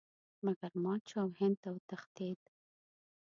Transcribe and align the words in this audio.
مګر 0.45 0.71
مات 0.83 1.01
شو 1.09 1.17
او 1.23 1.29
هند 1.39 1.55
ته 1.63 1.69
وتښتېد. 1.75 2.41